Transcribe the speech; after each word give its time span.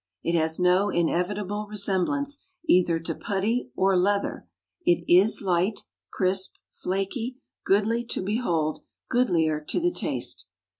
It 0.23 0.33
has 0.33 0.57
no 0.57 0.89
inevitable 0.89 1.67
resemblance 1.69 2.39
either 2.67 2.97
to 3.01 3.13
putty 3.13 3.69
or 3.75 3.95
leather. 3.95 4.47
It 4.83 5.03
is 5.07 5.43
light, 5.43 5.81
crisp, 6.09 6.55
flaky, 6.71 7.37
goodly 7.65 8.03
to 8.05 8.23
behold—goodlier 8.23 9.59
to 9.61 9.79
the 9.79 9.91
taste. 9.91 10.47